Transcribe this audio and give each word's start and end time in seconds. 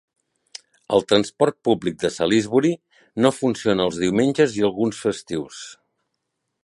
El 0.95 1.03
transport 1.11 1.57
públic 1.67 1.99
de 2.03 2.11
Salisbury 2.15 2.71
no 3.25 3.33
funciona 3.41 3.87
els 3.91 4.01
diumenges 4.05 4.57
i 4.63 4.67
alguns 4.71 5.03
festius. 5.05 5.61